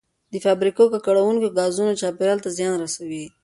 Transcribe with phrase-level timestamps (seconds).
[0.33, 3.25] د فابریکو ککړونکي ګازونه چاپیریال ته زیان رسوي.